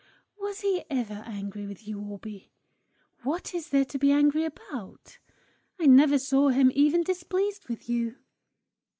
[0.39, 2.49] "Was he ever angry with you, Orbie?
[3.21, 5.19] What is there to be angry about?
[5.79, 8.15] I never saw him even displeased with you!"